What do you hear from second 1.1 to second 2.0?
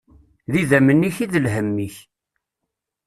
i lhemm-ik.